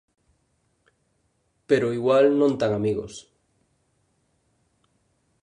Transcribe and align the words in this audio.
Pero 1.69 1.95
igual 1.99 2.25
non 2.39 2.51
tan 2.61 2.71
amigos. 2.79 3.13